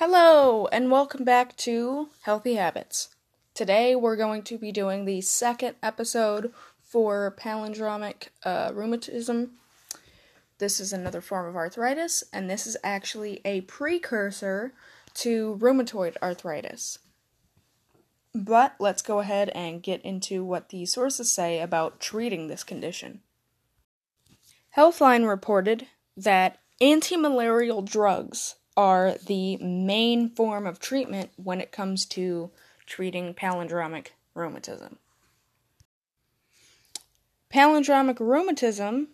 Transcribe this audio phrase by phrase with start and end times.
[0.00, 3.08] Hello, and welcome back to Healthy Habits.
[3.52, 9.54] Today we're going to be doing the second episode for palindromic uh, rheumatism.
[10.58, 14.72] This is another form of arthritis, and this is actually a precursor
[15.14, 17.00] to rheumatoid arthritis.
[18.32, 23.22] But let's go ahead and get into what the sources say about treating this condition.
[24.76, 32.06] Healthline reported that anti malarial drugs are the main form of treatment when it comes
[32.06, 32.48] to
[32.86, 34.98] treating palindromic rheumatism.
[37.52, 39.08] Palindromic rheumatism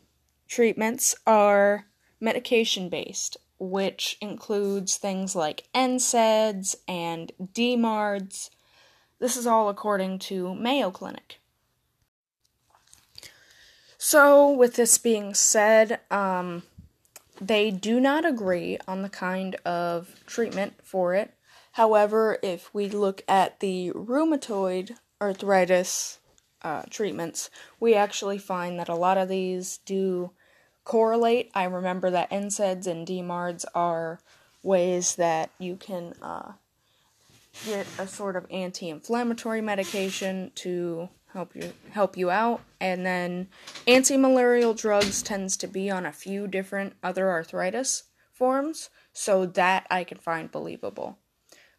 [0.46, 1.86] treatments are
[2.20, 8.50] medication based, which includes things like NSAIDs and DMARDs.
[9.18, 11.40] This is all according to Mayo Clinic.
[13.96, 16.64] So, with this being said, um,
[17.40, 21.34] they do not agree on the kind of treatment for it.
[21.72, 26.20] However, if we look at the rheumatoid arthritis
[26.62, 30.30] uh, treatments, we actually find that a lot of these do
[30.84, 31.50] correlate.
[31.54, 34.20] I remember that NSAIDs and DMARDs are
[34.62, 36.52] ways that you can uh,
[37.66, 43.48] get a sort of anti-inflammatory medication to help you help you out and then
[43.86, 50.04] anti-malarial drugs tends to be on a few different other arthritis forms so that I
[50.04, 51.18] can find believable.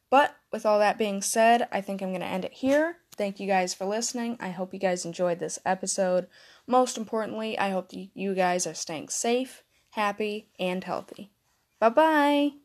[0.10, 2.98] But with all that being said, I think I'm going to end it here.
[3.18, 4.38] Thank you guys for listening.
[4.40, 6.28] I hope you guys enjoyed this episode.
[6.68, 11.32] Most importantly, I hope you guys are staying safe, happy, and healthy.
[11.80, 12.65] Bye bye.